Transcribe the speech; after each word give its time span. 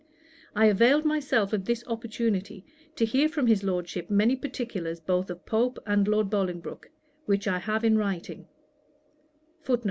I 0.55 0.65
availed 0.65 1.05
myself 1.05 1.53
of 1.53 1.65
this 1.65 1.83
opportunity 1.85 2.65
to 2.95 3.05
hear 3.05 3.29
from 3.29 3.45
his 3.45 3.61
Lordship 3.63 4.09
many 4.09 4.35
particulars 4.35 4.99
both 4.99 5.29
of 5.29 5.45
Pope 5.45 5.77
and 5.85 6.07
Lord 6.07 6.27
Bolingbroke, 6.27 6.89
which 7.27 7.47
I 7.47 7.59
have 7.59 7.85
in 7.85 7.99
writing. 7.99 8.47